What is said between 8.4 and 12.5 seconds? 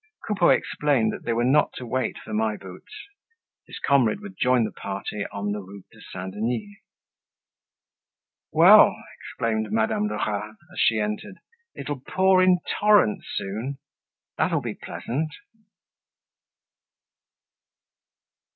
"Well!" exclaimed Madame Lerat as she entered, "it'll pour